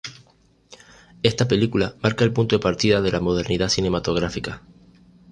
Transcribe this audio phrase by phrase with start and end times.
[1.21, 4.63] Esta película marca el punto de partida de la modernidad cinematográfica.